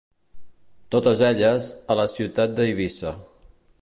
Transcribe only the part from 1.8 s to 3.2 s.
a la ciutat d'Eivissa.